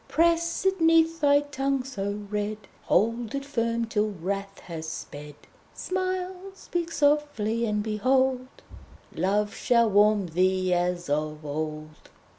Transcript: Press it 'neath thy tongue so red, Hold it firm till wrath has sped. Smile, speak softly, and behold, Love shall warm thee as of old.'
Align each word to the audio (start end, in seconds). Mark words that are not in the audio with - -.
Press 0.07 0.65
it 0.65 0.81
'neath 0.81 1.21
thy 1.21 1.41
tongue 1.41 1.83
so 1.83 2.25
red, 2.31 2.57
Hold 2.85 3.35
it 3.35 3.45
firm 3.45 3.85
till 3.85 4.09
wrath 4.09 4.57
has 4.61 4.89
sped. 4.89 5.35
Smile, 5.75 6.37
speak 6.55 6.91
softly, 6.91 7.67
and 7.67 7.83
behold, 7.83 8.47
Love 9.13 9.53
shall 9.53 9.91
warm 9.91 10.25
thee 10.29 10.73
as 10.73 11.07
of 11.07 11.45
old.' 11.45 12.09